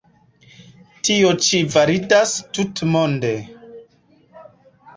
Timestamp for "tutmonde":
2.59-3.33